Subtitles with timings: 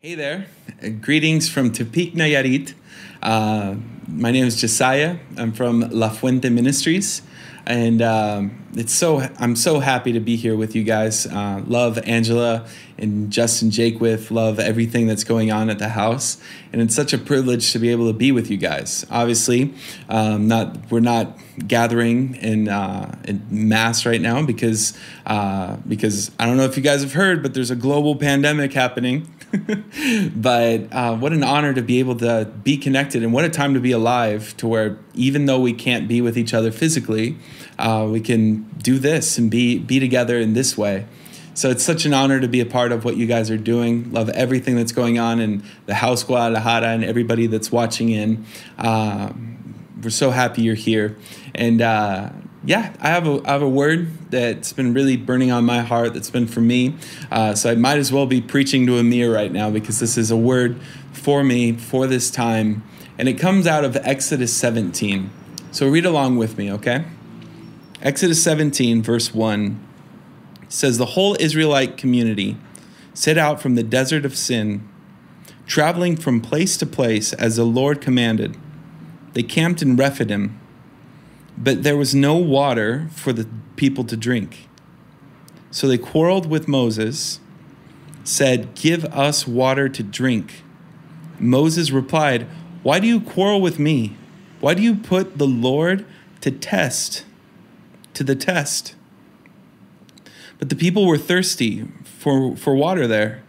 [0.00, 0.46] Hey there.
[1.00, 2.72] Greetings from Tepic Nayarit.
[3.20, 3.74] Uh,
[4.06, 5.16] my name is Josiah.
[5.36, 7.22] I'm from La Fuente Ministries.
[7.66, 11.26] And um, it's so I'm so happy to be here with you guys.
[11.26, 12.64] Uh, love Angela
[12.96, 16.40] and Justin Jake with Love everything that's going on at the house,
[16.72, 19.04] and it's such a privilege to be able to be with you guys.
[19.10, 19.74] Obviously,
[20.08, 21.36] um, not we're not
[21.66, 24.96] gathering in, uh, in mass right now because
[25.26, 28.72] uh, because I don't know if you guys have heard, but there's a global pandemic
[28.72, 29.28] happening.
[30.36, 33.74] but uh, what an honor to be able to be connected, and what a time
[33.74, 37.36] to be alive to where even though we can't be with each other physically,
[37.78, 41.06] uh, we can do this and be be together in this way.
[41.54, 44.12] So it's such an honor to be a part of what you guys are doing.
[44.12, 48.44] Love everything that's going on in the house Guadalajara and everybody that's watching in.
[48.76, 49.32] Uh,
[50.00, 51.16] we're so happy you're here,
[51.54, 52.30] and uh,
[52.64, 56.14] yeah, I have a I have a word that's been really burning on my heart.
[56.14, 56.96] That's been for me.
[57.30, 60.18] Uh, so I might as well be preaching to a mirror right now because this
[60.18, 60.80] is a word
[61.12, 62.82] for me for this time,
[63.16, 65.30] and it comes out of Exodus 17.
[65.70, 67.04] So read along with me, okay?
[68.00, 69.84] Exodus 17, verse 1
[70.68, 72.56] says, The whole Israelite community
[73.12, 74.88] set out from the desert of Sin,
[75.66, 78.56] traveling from place to place as the Lord commanded.
[79.32, 80.58] They camped in Rephidim,
[81.58, 84.68] but there was no water for the people to drink.
[85.70, 87.40] So they quarreled with Moses,
[88.24, 90.62] said, Give us water to drink.
[91.38, 92.46] Moses replied,
[92.82, 94.16] Why do you quarrel with me?
[94.60, 96.06] Why do you put the Lord
[96.40, 97.24] to test?
[98.18, 98.96] to the test.
[100.58, 103.44] But the people were thirsty for, for water there,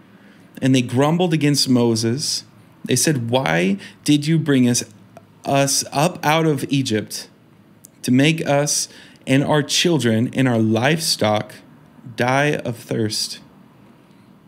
[0.61, 2.43] and they grumbled against Moses.
[2.85, 4.83] They said, Why did you bring us,
[5.43, 7.29] us up out of Egypt
[8.03, 8.89] to make us
[9.27, 11.53] and our children and our livestock
[12.15, 13.39] die of thirst?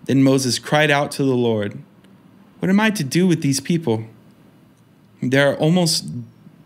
[0.06, 1.82] Then Moses cried out to the Lord,
[2.60, 4.06] What am I to do with these people?
[5.22, 6.06] They are almost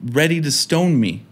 [0.02, 1.26] ready to stone me.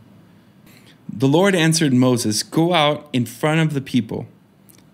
[1.08, 4.28] The Lord answered Moses, Go out in front of the people.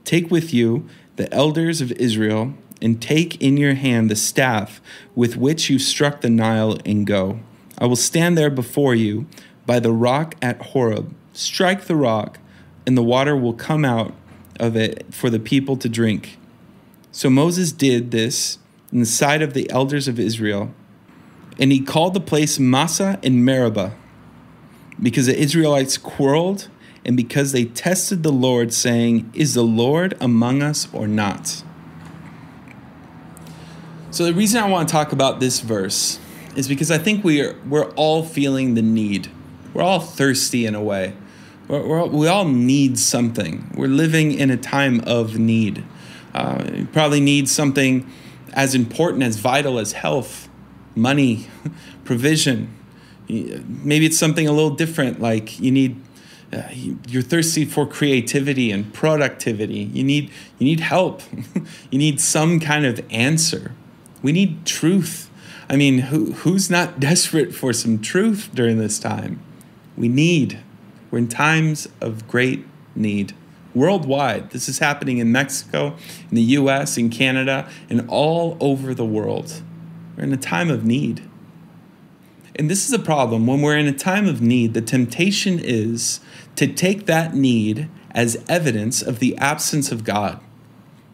[0.04, 4.80] Take with you the elders of Israel, and take in your hand the staff
[5.16, 7.40] with which you struck the Nile, and go.
[7.78, 9.28] I will stand there before you
[9.70, 11.14] by the rock at Horeb.
[11.32, 12.40] Strike the rock,
[12.88, 14.16] and the water will come out
[14.60, 16.40] of it for the people to drink.
[17.12, 18.58] So Moses did this
[18.92, 20.74] in the sight of the elders of Israel,
[21.60, 23.94] and he called the place Massah and Meribah
[25.00, 26.68] because the Israelites quarreled
[27.06, 31.64] and because they tested the Lord, saying, Is the Lord among us or not?
[34.10, 36.20] So, the reason I want to talk about this verse
[36.56, 39.30] is because I think we are, we're all feeling the need.
[39.74, 41.14] We're all thirsty in a way.
[41.68, 43.72] We're, we're all, we all need something.
[43.76, 45.84] We're living in a time of need.
[46.34, 48.10] Uh, you probably need something
[48.54, 50.50] as important, as vital as health,
[50.96, 51.48] money,
[52.04, 52.76] provision,
[53.30, 56.02] maybe it's something a little different like you need
[56.52, 56.64] uh,
[57.08, 61.22] you're thirsty for creativity and productivity you need you need help
[61.92, 63.74] you need some kind of answer
[64.24, 65.30] we need truth
[65.70, 69.40] i mean who, who's not desperate for some truth during this time
[70.00, 70.60] we need.
[71.12, 72.66] We're in times of great
[72.96, 73.36] need.
[73.76, 75.96] Worldwide this is happening in mexico
[76.32, 79.62] in the us in canada and all over the world.
[80.18, 81.22] We're in a time of need.
[82.56, 83.48] And this is a problem.
[83.48, 86.20] When we're in a time of need, the temptation is
[86.58, 90.42] to take that need as evidence of the absence of God.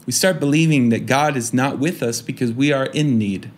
[0.08, 3.52] We start believing that God is not with us because we are in need.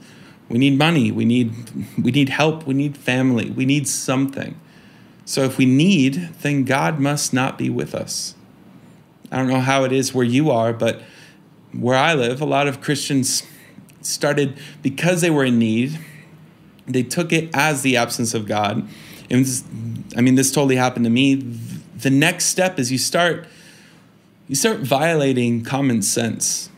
[0.50, 1.54] We need money, we need
[2.02, 4.60] we need help, we need family, we need something.
[5.28, 8.34] So if we need, then God must not be with us.
[9.32, 11.04] I don't know how it is where you are, but
[11.72, 13.44] where I live, a lot of Christians
[14.02, 16.00] started because they were in need
[16.88, 18.88] they took it as the absence of God.
[19.30, 19.64] And was,
[20.16, 21.36] I mean, this totally happened to me.
[21.36, 23.46] The next step is you start
[24.48, 26.70] you start violating common sense.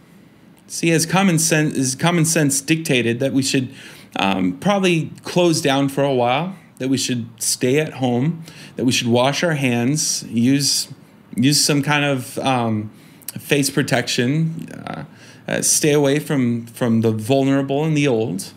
[0.65, 3.71] See, as common sense is common sense dictated that we should
[4.15, 8.43] um, probably close down for a while, that we should stay at home,
[8.75, 10.87] that we should wash our hands, use
[11.35, 12.89] use some kind of um,
[13.37, 15.05] face protection, uh,
[15.47, 18.51] uh, stay away from from the vulnerable and the old.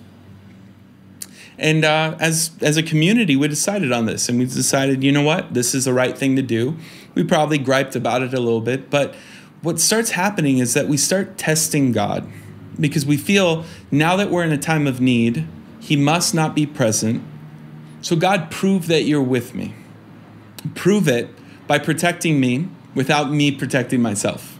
[1.58, 5.22] And uh, as as a community, we decided on this, and we decided, you know
[5.22, 6.76] what, this is the right thing to do.
[7.14, 9.14] We probably griped about it a little bit, but
[9.60, 12.28] what starts happening is that we start testing God
[12.80, 15.46] because we feel now that we're in a time of need,
[15.78, 17.22] He must not be present.
[18.02, 19.75] So, God, prove that you're with me.
[20.75, 21.31] Prove it
[21.66, 24.58] by protecting me without me protecting myself.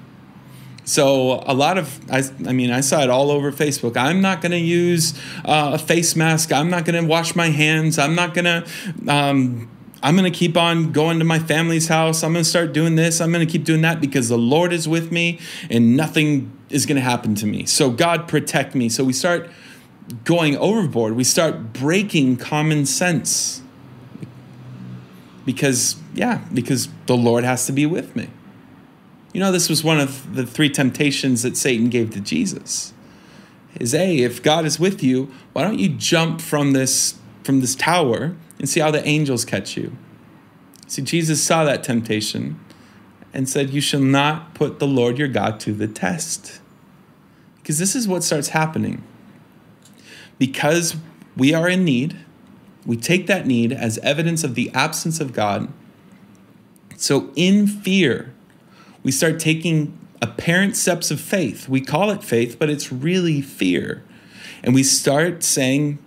[0.85, 3.97] So a lot of, I, I mean, I saw it all over Facebook.
[3.97, 6.53] I'm not going to use uh, a face mask.
[6.53, 7.99] I'm not going to wash my hands.
[7.99, 8.67] I'm not going to.
[9.09, 9.69] Um,
[10.05, 12.25] I'm going to keep on going to my family's house.
[12.25, 13.21] I'm going to start doing this.
[13.21, 15.39] I'm going to keep doing that because the Lord is with me
[15.71, 17.67] and nothing is going to happen to me.
[17.67, 18.89] So, God, protect me.
[18.89, 19.49] So, we start
[20.25, 21.15] going overboard.
[21.15, 23.63] We start breaking common sense
[25.45, 28.29] because, yeah, because the Lord has to be with me.
[29.33, 32.93] You know, this was one of the three temptations that Satan gave to Jesus.
[33.81, 37.75] Is A, if God is with you, why don't you jump from this from this
[37.75, 39.97] tower and see how the angels catch you?
[40.87, 42.61] See, Jesus saw that temptation
[43.33, 46.61] and said, You shall not put the Lord your God to the test.
[47.57, 49.03] Because this is what starts happening.
[50.39, 50.97] Because
[51.37, 52.19] we are in need,
[52.85, 55.73] we take that need as evidence of the absence of God.
[56.97, 58.33] So, in fear,
[59.03, 61.69] we start taking apparent steps of faith.
[61.69, 64.05] We call it faith, but it's really fear.
[64.63, 65.99] And we start saying,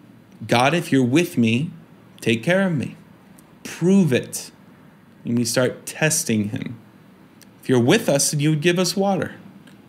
[0.47, 1.71] God, if you're with me,
[2.21, 2.95] take care of me.
[3.63, 4.51] Prove it.
[5.25, 6.79] And we start testing Him.
[7.61, 9.35] If you're with us, then you would give us water.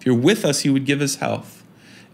[0.01, 1.56] If you're with us, you would give us health.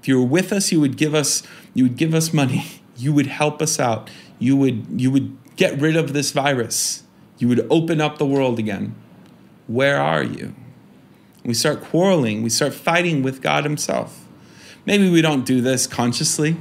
[0.03, 1.45] If you were with us, you would give us
[1.75, 2.65] you would give us money.
[2.95, 4.11] You would help us out.
[4.39, 7.03] You would you would get rid of this virus.
[7.39, 8.95] You would open up the world again.
[9.67, 10.55] Where are you?
[11.43, 14.25] We start quarreling, we start fighting with God Himself.
[14.87, 16.57] Maybe we don't do this consciously,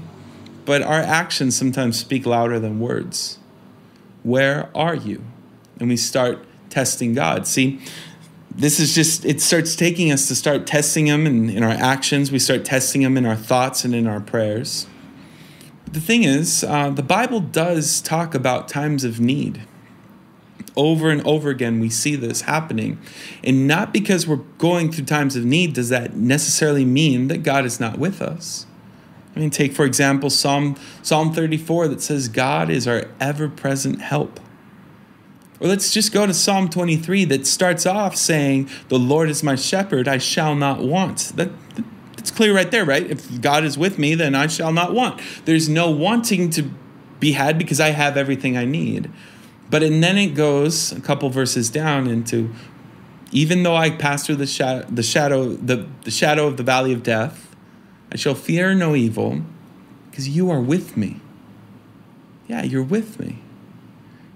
[0.66, 3.38] but our actions sometimes speak louder than words.
[4.24, 5.24] Where are you?
[5.80, 7.46] And we start testing God.
[7.46, 7.82] See,
[8.56, 12.32] this is just, it starts taking us to start testing Him in, in our actions.
[12.32, 14.88] We start testing Him in our thoughts and in our prayers.
[15.86, 19.62] But the thing is, uh, the Bible does talk about times of need
[20.76, 22.98] over and over again we see this happening
[23.44, 27.66] and not because we're going through times of need does that necessarily mean that god
[27.66, 28.66] is not with us
[29.36, 34.40] i mean take for example psalm psalm 34 that says god is our ever-present help
[35.62, 39.56] or let's just go to psalm 23 that starts off saying the lord is my
[39.56, 41.50] shepherd i shall not want that
[42.18, 45.22] it's clear right there right if god is with me then i shall not want
[45.46, 46.70] there's no wanting to
[47.20, 49.10] be had because i have everything i need
[49.70, 52.54] but and then it goes a couple verses down into
[53.32, 56.94] even though I pass through the shadow, the shadow, the, the shadow of the valley
[56.94, 57.56] of death,
[58.12, 59.42] I shall fear no evil,
[60.10, 61.22] because you are with me.
[62.48, 63.41] Yeah, you're with me.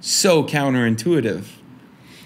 [0.08, 1.48] So counterintuitive.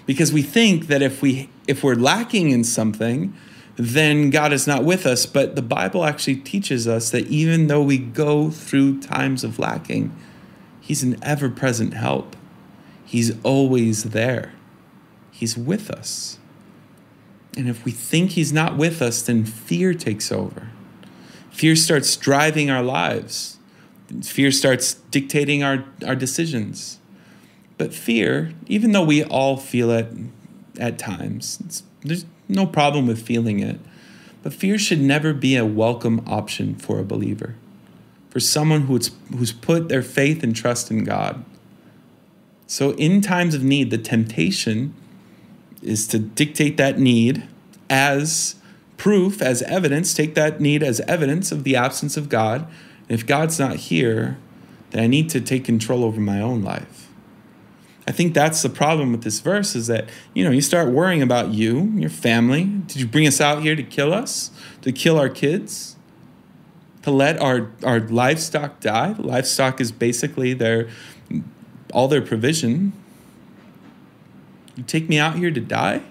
[0.04, 3.34] Because we think that if we if we're lacking in something,
[3.76, 5.24] then God is not with us.
[5.24, 10.14] But the Bible actually teaches us that even though we go through times of lacking,
[10.78, 12.36] He's an ever present help.
[13.02, 14.52] He's always there.
[15.30, 16.38] He's with us.
[17.56, 20.68] And if we think He's not with us, then fear takes over.
[21.50, 23.56] Fear starts driving our lives.
[24.22, 26.99] Fear starts dictating our, our decisions.
[27.80, 30.08] But fear, even though we all feel it
[30.78, 33.80] at times, there's no problem with feeling it.
[34.42, 37.54] But fear should never be a welcome option for a believer,
[38.28, 41.42] for someone who's, who's put their faith and trust in God.
[42.66, 44.92] So, in times of need, the temptation
[45.80, 47.48] is to dictate that need
[47.88, 48.56] as
[48.98, 52.66] proof, as evidence, take that need as evidence of the absence of God.
[53.08, 54.36] And if God's not here,
[54.90, 57.09] then I need to take control over my own life.
[58.10, 61.22] I think that's the problem with this verse is that, you know, you start worrying
[61.22, 62.64] about you, your family.
[62.64, 64.50] Did you bring us out here to kill us?
[64.82, 65.94] To kill our kids?
[67.02, 69.14] To let our, our livestock die?
[69.16, 70.88] Livestock is basically their
[71.94, 72.94] all their provision.
[74.74, 76.02] You take me out here to die?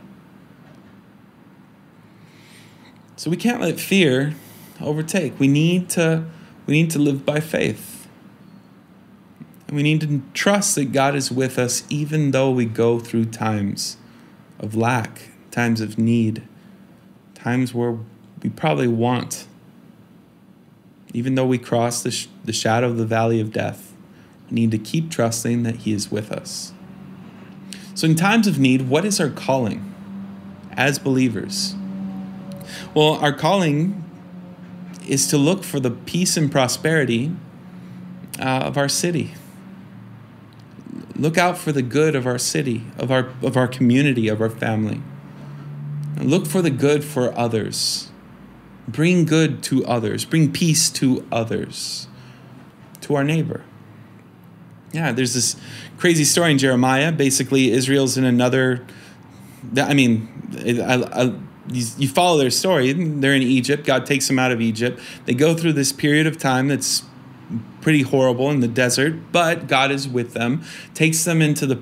[3.17, 4.35] So we can't let fear
[4.79, 5.37] overtake.
[5.37, 6.27] We need to
[6.65, 7.88] we need to live by faith.
[9.69, 13.25] And we need to trust that God is with us even though we go through
[13.25, 13.97] times
[14.57, 16.41] of lack, times of need,
[17.35, 17.99] times where
[18.41, 19.45] we probably want.
[21.13, 23.93] Even though we cross the, sh- the shadow of the valley of death,
[24.49, 26.73] we need to keep trusting that He is with us.
[27.93, 29.93] So, in times of need, what is our calling
[30.71, 31.75] as believers?
[32.95, 34.03] Well, our calling
[35.07, 37.35] is to look for the peace and prosperity
[38.39, 39.35] uh, of our city.
[41.19, 44.49] Look out for the good of our city, of our, of our community, of our
[44.49, 45.01] family.
[46.17, 48.09] Look for the good for others.
[48.87, 50.25] Bring good to others.
[50.25, 52.07] Bring peace to others,
[53.01, 53.63] to our neighbor
[54.91, 55.55] yeah, there's this
[55.97, 57.11] crazy story in Jeremiah.
[57.11, 58.85] Basically, Israel's in another.
[59.77, 60.27] I mean,
[60.65, 61.33] I, I,
[61.71, 62.91] you follow their story.
[62.93, 63.85] They're in Egypt.
[63.85, 64.99] God takes them out of Egypt.
[65.25, 67.03] They go through this period of time that's
[67.89, 70.61] pretty horrible in the desert, but God is with them,
[70.93, 71.81] takes them into the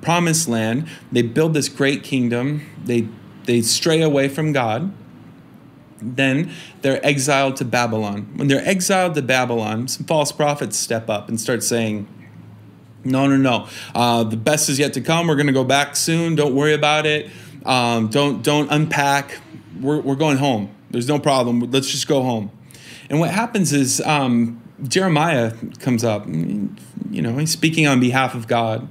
[0.00, 0.88] promised land.
[1.12, 2.62] They build this great kingdom.
[2.82, 3.06] They
[3.44, 4.94] they stray away from God.
[6.00, 8.32] Then they're exiled to Babylon.
[8.36, 12.08] When they're exiled to Babylon, some false prophets step up and start saying,
[13.04, 13.68] no, no, no.
[13.94, 15.26] Uh, the best is yet to come.
[15.26, 16.34] We're going to go back soon.
[16.34, 17.30] Don't worry about it.
[17.66, 19.38] Um, don't don't unpack.
[19.78, 20.74] We're, we're going home.
[20.90, 21.60] There's no problem.
[21.70, 22.50] Let's just go home.
[23.10, 26.26] And what happens is um, Jeremiah comes up.
[26.26, 28.88] You know, he's speaking on behalf of God.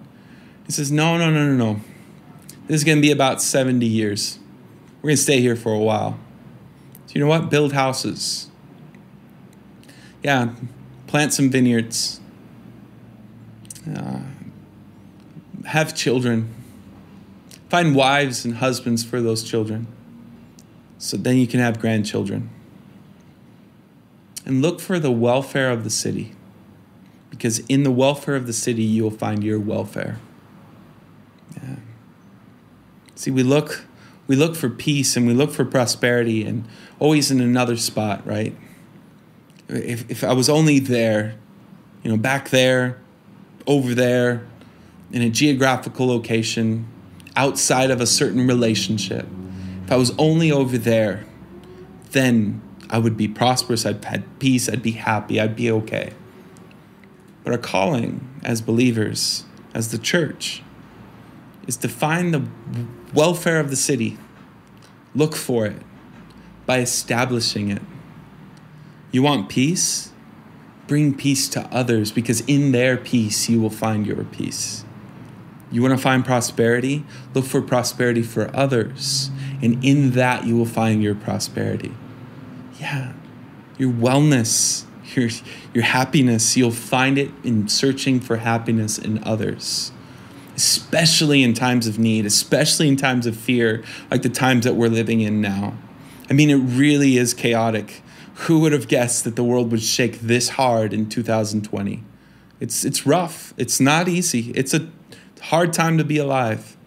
[0.65, 1.81] He says, No, no, no, no, no.
[2.67, 4.39] This is going to be about 70 years.
[5.01, 6.19] We're going to stay here for a while.
[7.07, 7.49] So, you know what?
[7.49, 8.49] Build houses.
[10.23, 10.53] Yeah,
[11.07, 12.19] plant some vineyards.
[13.85, 14.19] Uh,
[15.65, 16.53] have children.
[17.69, 19.87] Find wives and husbands for those children.
[20.97, 22.49] So then you can have grandchildren.
[24.45, 26.33] And look for the welfare of the city.
[27.29, 30.19] Because in the welfare of the city, you will find your welfare.
[31.55, 31.75] Yeah.
[33.15, 33.85] See, we look
[34.27, 36.65] we look for peace and we look for prosperity and
[36.99, 38.55] always in another spot, right?
[39.67, 41.35] If, if I was only there,
[42.01, 42.97] you know, back there,
[43.67, 44.47] over there,
[45.11, 46.87] in a geographical location,
[47.35, 49.27] outside of a certain relationship,
[49.83, 51.25] if I was only over there,
[52.11, 56.13] then I would be prosperous, I'd have peace, I'd be happy, I'd be okay.
[57.43, 60.61] But our calling as believers, as the church,
[61.67, 62.45] is to find the
[63.13, 64.17] welfare of the city,
[65.15, 65.81] look for it
[66.65, 67.81] by establishing it.
[69.11, 70.11] You want peace?
[70.87, 74.83] Bring peace to others because in their peace you will find your peace.
[75.71, 77.05] You want to find prosperity?
[77.33, 79.31] Look for prosperity for others.
[79.61, 81.93] And in that you will find your prosperity.
[82.81, 83.13] Yeah.
[83.77, 84.85] Your wellness,
[85.15, 85.29] your,
[85.73, 89.93] your happiness, you'll find it in searching for happiness in others
[90.55, 94.89] especially in times of need, especially in times of fear, like the times that we're
[94.89, 95.73] living in now.
[96.29, 98.03] I mean, it really is chaotic.
[98.45, 102.03] Who would have guessed that the world would shake this hard in 2020?
[102.59, 103.55] It's, it's rough.
[103.57, 104.51] It's not easy.
[104.51, 104.87] It's a
[105.41, 106.77] hard time to be alive.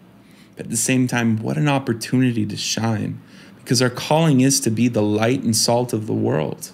[0.55, 3.21] But at the same time, what an opportunity to shine
[3.65, 6.71] because our calling is to be the light and salt of the world.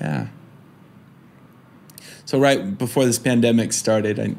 [0.00, 0.28] Yeah.
[2.24, 4.34] So, right before this pandemic started, I,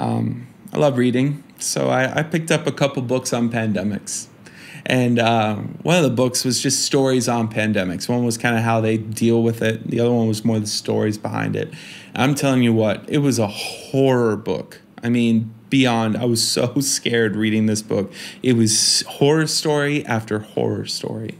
[0.00, 4.28] um, I love reading, so I, I picked up a couple books on pandemics.
[4.86, 8.08] And uh, one of the books was just stories on pandemics.
[8.08, 9.88] One was kind of how they deal with it.
[9.88, 11.74] The other one was more the stories behind it.
[12.14, 14.80] I'm telling you what, it was a horror book.
[15.02, 16.16] I mean, beyond.
[16.16, 18.12] I was so scared reading this book.
[18.42, 21.38] It was horror story after horror story.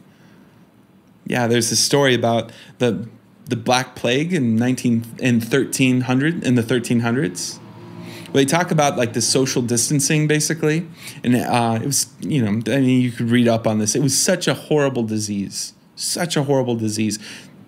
[1.27, 3.09] Yeah, there's a story about the
[3.47, 7.59] the Black Plague in 19 in 1300 in the 1300s
[8.33, 10.87] they talk about like the social distancing basically,
[11.25, 13.95] and uh, it was you know I mean you could read up on this.
[13.95, 17.19] It was such a horrible disease, such a horrible disease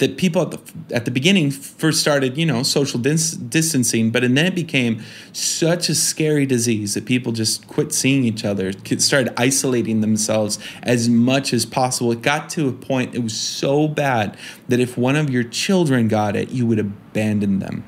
[0.03, 4.25] that people at the, at the beginning first started, you know, social dis- distancing, but
[4.25, 5.01] and then it became
[5.33, 11.09] such a scary disease that people just quit seeing each other, started isolating themselves as
[11.09, 12.11] much as possible.
[12.11, 16.09] It got to a point, it was so bad that if one of your children
[16.09, 17.85] got it, you would abandon them.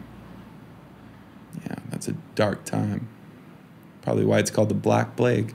[1.67, 3.09] Yeah, that's a dark time.
[4.03, 5.53] Probably why it's called the Black Plague.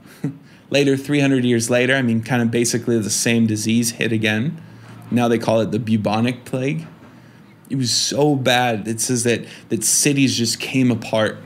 [0.70, 4.60] later, 300 years later, I mean, kind of basically the same disease hit again.
[5.10, 6.86] Now they call it the bubonic plague.
[7.68, 8.86] It was so bad.
[8.86, 11.38] It says that, that cities just came apart.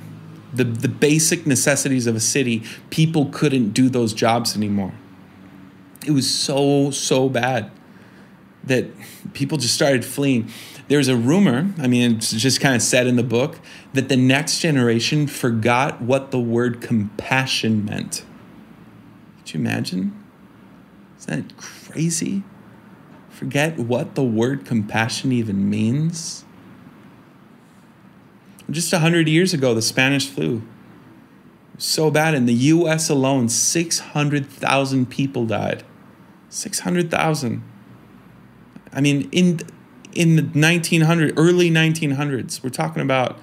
[0.52, 4.92] The, the basic necessities of a city, people couldn't do those jobs anymore.
[6.06, 7.70] It was so, so bad
[8.64, 8.86] that
[9.32, 10.50] people just started fleeing
[10.90, 13.60] there's a rumor, I mean, it's just kind of said in the book,
[13.92, 18.24] that the next generation forgot what the word compassion meant.
[19.38, 20.20] Could you imagine?
[21.20, 22.42] Isn't that crazy?
[23.40, 26.44] Forget what the word compassion even means?
[28.70, 30.60] Just 100 years ago, the Spanish flu.
[31.78, 32.34] So bad.
[32.34, 35.84] In the US alone, 600,000 people died.
[36.50, 37.62] 600,000.
[38.92, 39.60] I mean, in
[40.12, 43.38] in the 1900 early 1900s we're talking about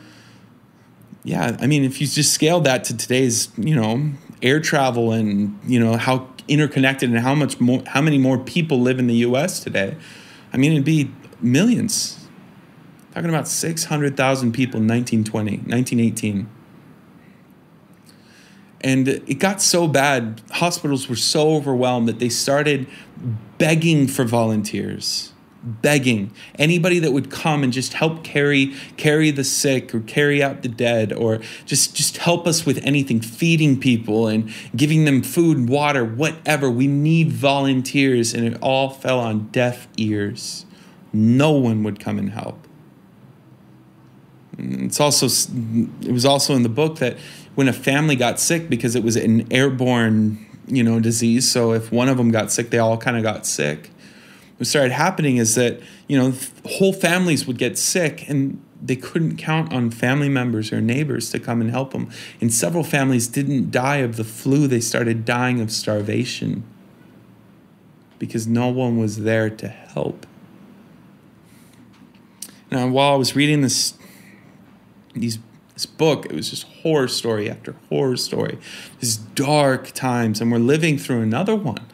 [1.23, 4.11] yeah i mean if you just scale that to today's you know
[4.41, 8.79] air travel and you know how interconnected and how much more how many more people
[8.79, 9.95] live in the us today?
[10.53, 11.11] I mean it'd be
[11.41, 12.27] millions.
[13.13, 16.47] Talking about 600000 people in 1920 1918
[18.81, 22.85] And it got so bad, hospitals were so overwhelmed that they started
[23.57, 25.33] begging for volunteers
[25.67, 26.31] begging.
[26.57, 30.69] Anybody that would come and just help carry carry the sick or carry out the
[30.69, 36.05] dead or just just help us with anything feeding people and giving them food water
[36.05, 36.69] whatever.
[36.69, 40.65] We need volunteers and it all fell on deaf ears.
[41.13, 42.67] No one would come and help.
[44.57, 45.27] It's also
[46.01, 47.17] it was also in the book that
[47.55, 51.91] when a family got sick because it was an airborne you know disease so if
[51.91, 53.89] one of them got sick they all kind of got sick
[54.57, 56.33] what started happening is that you know
[56.65, 61.39] whole families would get sick and they couldn't count on family members or neighbors to
[61.39, 62.09] come and help them
[62.41, 64.67] and several families didn't die of the flu.
[64.67, 66.63] They started dying of starvation
[68.19, 70.25] because no one was there to help.
[72.71, 73.93] Now while i was reading this
[75.13, 75.39] these
[75.73, 78.57] this book it was just horror story after horror story.
[78.99, 81.85] These dark times and we're living through another one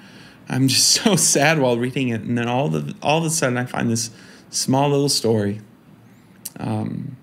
[0.53, 3.57] I'm just so sad while reading it, and then all the all of a sudden
[3.57, 4.12] I find this
[4.50, 5.62] small little story.
[6.60, 7.17] Um,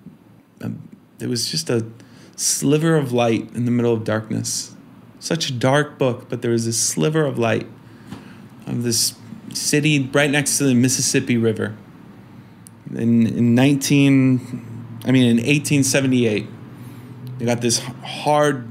[0.60, 0.88] um,
[1.20, 1.86] it was just a
[2.36, 4.74] sliver of light in the middle of darkness.
[5.20, 7.66] Such a dark book, but there was a sliver of light
[8.66, 9.14] of this
[9.52, 11.76] city right next to the Mississippi River.
[12.94, 16.46] In, in 19, I mean, in 1878,
[17.38, 18.66] they got this hard,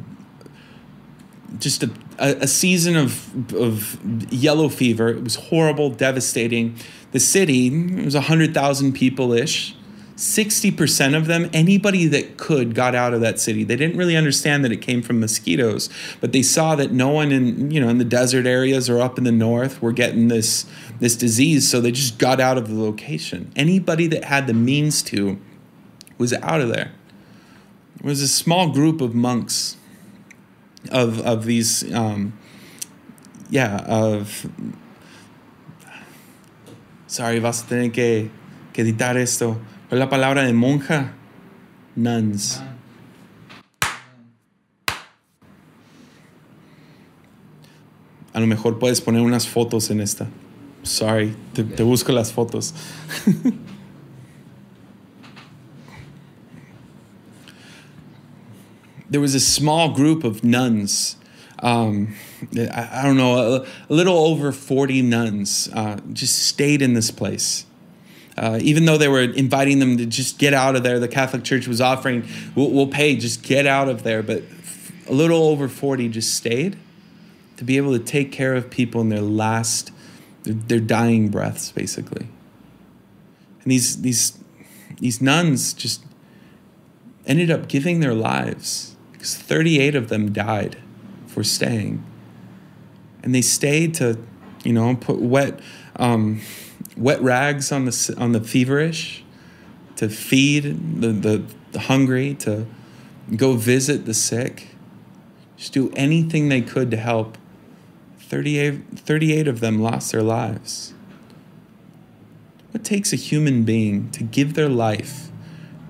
[1.60, 4.00] just a a, a season of, of
[4.32, 5.10] yellow fever.
[5.10, 6.76] It was horrible, devastating.
[7.12, 9.76] The city, it was 100,000 people ish.
[10.16, 13.64] 60% of them, anybody that could, got out of that city.
[13.64, 17.32] They didn't really understand that it came from mosquitoes, but they saw that no one
[17.32, 20.66] in, you know, in the desert areas or up in the north were getting this,
[21.00, 23.50] this disease, so they just got out of the location.
[23.56, 25.40] Anybody that had the means to
[26.18, 26.92] was out of there.
[28.00, 29.78] It was a small group of monks
[30.91, 32.34] of these um,
[33.50, 34.48] yeah of
[37.08, 38.29] sorry vas a tener que,
[38.74, 39.60] que editar esto.
[39.89, 41.13] ¿Cuál es la palabra de monja
[41.96, 42.62] nuns.
[48.33, 50.27] A lo mejor puedes poner unas fotos en esta.
[50.83, 52.74] Sorry te busco las fotos
[59.09, 61.15] there was a small group of nuns.
[61.61, 62.15] Um,
[62.55, 67.11] I, I, don't know, a, a, little over 40 nuns uh, just stayed in this
[67.11, 67.65] place.
[68.37, 71.43] Uh, even though they were inviting them to just get out of there, the Catholic
[71.43, 74.24] Church was offering, we'll, we'll pay, just get out of there.
[74.24, 74.43] But
[75.07, 76.77] a little over 40 just stayed
[77.57, 79.91] to be able to take care of people in their last,
[80.43, 82.29] their, their dying breaths, basically.
[83.63, 84.39] And these, these,
[85.00, 86.05] these nuns just
[87.25, 90.77] ended up giving their lives because 38 of them died
[91.27, 92.01] for staying.
[93.22, 94.18] And they stayed to,
[94.64, 95.60] you know, put wet,
[95.98, 96.40] um,
[96.96, 99.25] wet rags on the, on the feverish,
[99.98, 102.66] to feed the, the, the hungry, to
[103.36, 104.70] go visit the sick,
[105.58, 107.38] just do anything they could to help.
[108.20, 110.94] 38, 38 of them lost their lives.
[112.72, 115.29] What takes a human being to give their life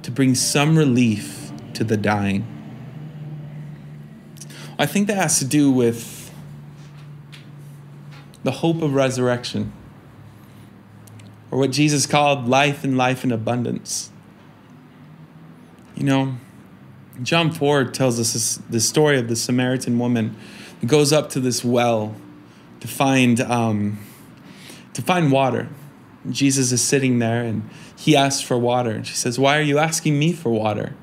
[0.02, 2.59] to bring some relief to the dying?
[4.80, 6.32] I think that has to do with
[8.44, 9.74] the hope of resurrection,
[11.52, 14.10] or what Jesus called life and life in abundance.
[15.96, 16.38] You know,
[17.22, 20.38] John 4 tells us this, the story of the Samaritan woman
[20.80, 22.16] who goes up to this well
[22.80, 24.00] to find, um,
[24.94, 25.68] to find water.
[26.30, 28.92] Jesus is sitting there and he asks for water.
[28.92, 30.96] And she says, Why are you asking me for water?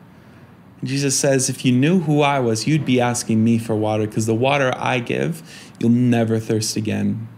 [0.84, 4.26] Jesus says, if you knew who I was, you'd be asking me for water because
[4.26, 7.28] the water I give, you'll never thirst again.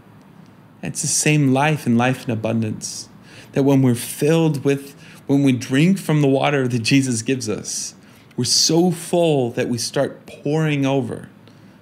[0.82, 3.08] It's the same life and life in abundance.
[3.52, 4.94] That when we're filled with,
[5.26, 7.94] when we drink from the water that Jesus gives us,
[8.36, 11.28] we're so full that we start pouring over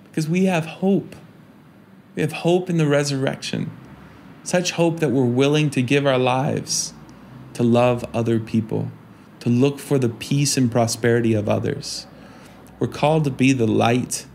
[0.05, 1.17] because we have hope.
[2.15, 3.71] We have hope in the resurrection.
[4.43, 6.95] Such hope that we're willing to give our lives
[7.55, 8.91] to love other people
[9.47, 12.09] to look for the peace and prosperity of others.
[12.81, 14.27] We're called to be the light,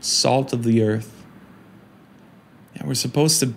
[0.00, 1.24] salt of the earth.
[2.74, 3.54] And we're supposed to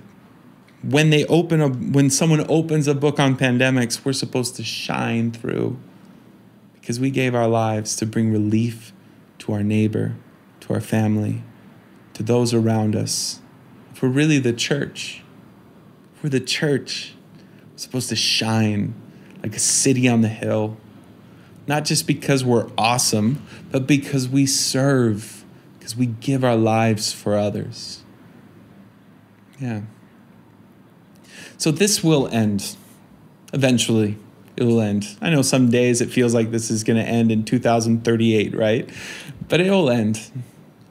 [0.84, 5.32] when they open a when someone opens a book on pandemics, we're supposed to shine
[5.32, 5.80] through
[6.74, 8.94] because we gave our lives to bring relief
[9.40, 10.16] to our neighbor,
[10.60, 11.42] to our family,
[12.14, 13.42] to those around us.
[13.94, 15.24] If we're really the church,
[16.22, 17.16] we're the church.
[17.72, 18.94] We're supposed to shine
[19.42, 20.78] like a city on the hill
[21.70, 25.46] not just because we're awesome, but because we serve,
[25.78, 28.02] because we give our lives for others.
[29.60, 29.82] Yeah.
[31.60, 32.76] So this will end
[33.54, 34.18] eventually.
[34.58, 35.16] It will end.
[35.22, 38.90] I know some days it feels like this is going to end in 2038, right?
[39.48, 40.32] But it will end.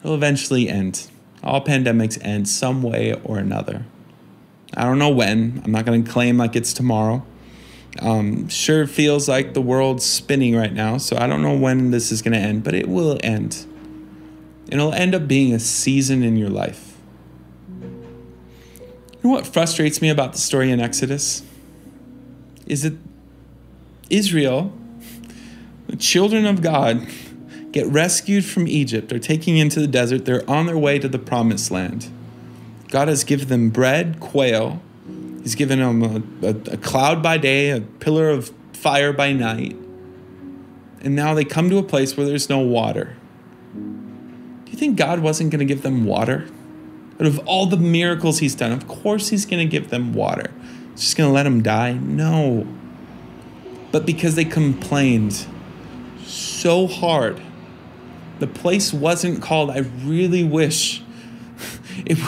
[0.01, 1.09] It'll eventually end.
[1.43, 3.85] All pandemics end some way or another.
[4.75, 5.61] I don't know when.
[5.65, 7.27] I'm not going to claim like it's tomorrow.
[8.01, 12.13] Um, sure feels like the world's spinning right now, so I don't know when this
[12.13, 13.67] is going to end, but it will end.
[14.69, 16.97] It'll end up being a season in your life.
[17.81, 21.43] You know what frustrates me about the story in Exodus?
[22.67, 22.97] Is that
[24.11, 24.73] Israel,
[25.89, 27.07] the children of God,
[27.73, 31.19] get rescued from Egypt, are taken into the desert, they're on their way to the
[31.19, 32.09] promised land.
[32.91, 34.81] God has given them bread, quail,
[35.49, 39.75] He's given them a, a, a cloud by day, a pillar of fire by night.
[41.01, 43.17] And now they come to a place where there's no water.
[43.73, 46.47] Do you think God wasn't going to give them water?
[47.19, 50.51] Out of all the miracles He's done, of course He's going to give them water.
[50.91, 51.95] He's just going to let them die?
[51.95, 52.67] No.
[53.91, 55.47] But because they complained
[56.27, 57.41] so hard,
[58.39, 61.03] the place wasn't called, I really wish
[62.07, 62.19] it,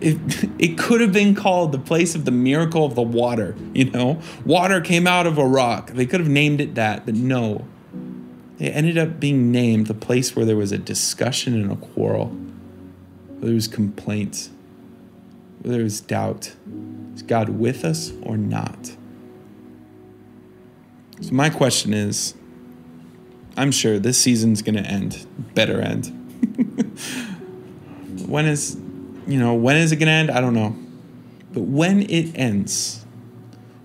[0.00, 3.90] it, it could have been called the place of the miracle of the water, you
[3.90, 4.20] know?
[4.44, 5.90] Water came out of a rock.
[5.90, 7.66] They could have named it that, but no.
[8.58, 12.28] It ended up being named the place where there was a discussion and a quarrel,
[12.28, 14.50] where there was complaints,
[15.62, 16.54] where there was doubt.
[17.14, 18.92] Is God with us or not?
[21.20, 22.34] So, my question is
[23.56, 26.06] I'm sure this season's going to end, better end.
[28.26, 28.76] when is
[29.26, 30.30] you know, when is it going to end?
[30.30, 30.76] I don't know.
[31.52, 33.04] But when it ends,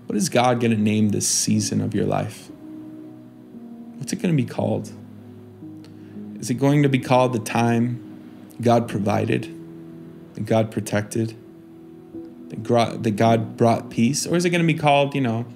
[0.06, 2.50] what is God going to name this season of your life?
[3.96, 4.90] What's it going to be called?
[6.40, 9.44] Is it going to be called the time God provided,
[10.34, 11.36] that God protected,
[12.48, 14.26] that God brought peace?
[14.26, 15.46] Or is it going to be called, you know,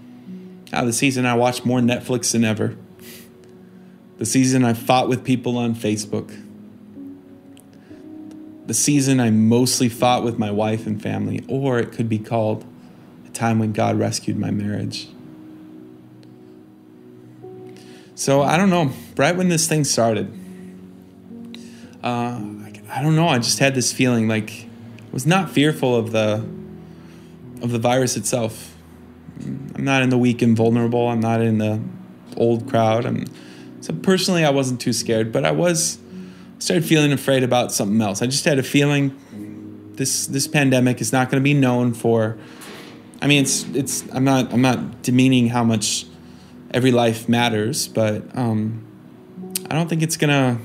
[0.73, 2.77] oh, the season I watched more Netflix than ever?
[4.19, 6.41] The season I fought with people on Facebook?
[8.67, 12.65] The season I mostly fought with my wife and family, or it could be called
[13.27, 15.09] a time when God rescued my marriage.
[18.15, 18.91] So I don't know.
[19.17, 20.33] Right when this thing started,
[22.03, 22.41] uh,
[22.89, 23.29] I don't know.
[23.29, 26.47] I just had this feeling like I was not fearful of the
[27.61, 28.77] of the virus itself.
[29.41, 31.09] I'm not in the weak and vulnerable.
[31.09, 31.81] I'm not in the
[32.37, 33.05] old crowd.
[33.05, 33.25] I'm,
[33.81, 35.99] so personally, I wasn't too scared, but I was
[36.59, 38.23] started feeling afraid about something else.
[38.23, 39.19] I just had a feeling
[39.97, 42.37] this this pandemic is not going to be known for.
[43.23, 44.05] I mean, it's it's.
[44.13, 46.07] I'm not I'm not demeaning how much
[46.73, 48.85] every life matters, but um,
[49.71, 50.59] I don't think it's gonna.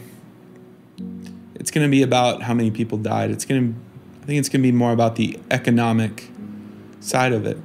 [1.56, 3.32] It's gonna be about how many people died.
[3.32, 3.74] It's gonna.
[4.22, 6.30] I think it's gonna be more about the economic
[7.00, 7.58] side of it.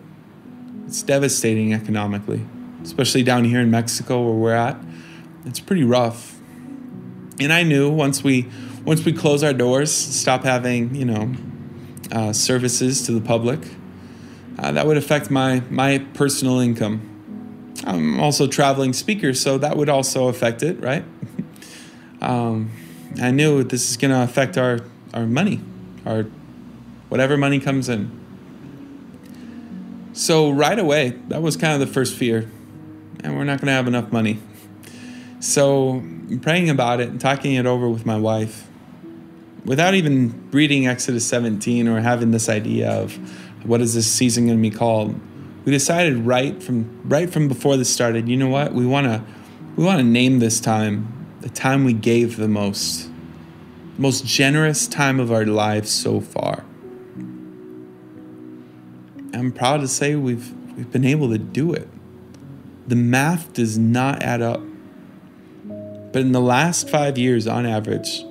[0.87, 2.47] It's devastating economically,
[2.83, 4.77] especially down here in Mexico where we're at.
[5.45, 6.34] It's pretty rough
[7.41, 8.49] and I knew once we
[8.85, 11.33] once we close our doors, stop having you know
[12.13, 13.61] uh, services to the public,
[14.59, 17.11] uh, that would affect my my personal income.
[17.85, 21.05] I'm also traveling speaker, so that would also affect it, right?
[22.21, 22.71] um,
[23.21, 24.81] I knew this is going to affect our
[25.13, 25.61] our money,
[26.07, 26.25] our
[27.09, 28.21] whatever money comes in.
[30.13, 32.51] So right away, that was kind of the first fear,
[33.21, 34.39] and we're not going to have enough money.
[35.45, 36.03] So,
[36.41, 38.67] praying about it and talking it over with my wife,
[39.67, 43.13] without even reading Exodus 17 or having this idea of
[43.67, 45.21] what is this season going to be called,
[45.67, 48.27] we decided right from right from before this started.
[48.27, 48.73] You know what?
[48.73, 49.23] We want to
[49.77, 53.11] we want to name this time the time we gave the most,
[53.99, 56.65] most generous time of our lives so far.
[59.35, 61.91] I'm proud to say we've we've been able to do it.
[62.89, 64.63] The math does not add up.
[66.15, 68.25] But in the last five years, on average,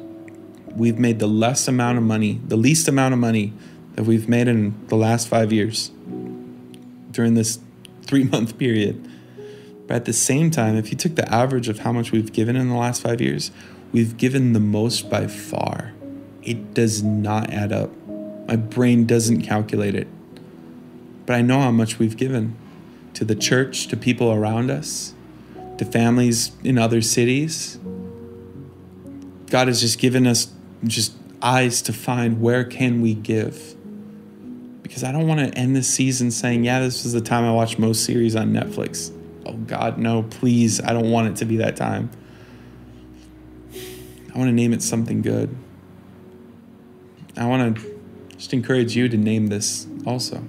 [0.74, 3.52] we've made the less amount of money, the least amount of money
[3.96, 5.92] that we've made in the last five years
[7.12, 7.60] during this
[8.04, 9.06] three month period.
[9.86, 12.56] But at the same time, if you took the average of how much we've given
[12.56, 13.52] in the last five years,
[13.92, 15.92] we've given the most by far.
[16.42, 17.92] It does not add up.
[18.48, 20.08] My brain doesn't calculate it.
[21.26, 22.56] But I know how much we've given
[23.14, 25.16] to the church, to people around us,
[25.78, 27.80] to families in other cities.
[29.48, 30.52] God has just given us
[30.84, 33.76] just eyes to find where can we give.
[34.82, 37.52] Because I don't want to end this season saying, yeah, this was the time I
[37.52, 39.12] watched most series on Netflix.
[39.46, 40.82] Oh God, no, please.
[40.82, 42.10] I don't want it to be that time.
[43.74, 45.56] I want to name it something good.
[47.38, 48.00] I want to
[48.38, 50.44] just encourage you to name this also.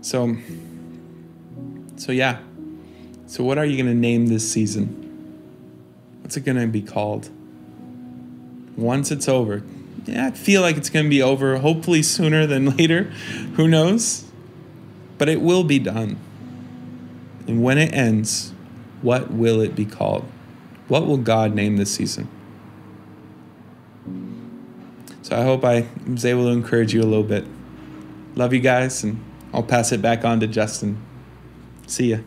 [0.00, 0.36] So,
[1.96, 2.40] so yeah.
[3.28, 5.04] So, what are you going to name this season?
[6.22, 7.28] What's it going to be called?
[8.74, 9.62] Once it's over.
[10.06, 13.02] Yeah, I feel like it's going to be over, hopefully sooner than later.
[13.56, 14.24] Who knows?
[15.18, 16.18] But it will be done.
[17.46, 18.54] And when it ends,
[19.02, 20.24] what will it be called?
[20.88, 22.28] What will God name this season?
[25.20, 27.44] So I hope I was able to encourage you a little bit.
[28.36, 31.04] Love you guys, and I'll pass it back on to Justin.
[31.86, 32.18] See ya.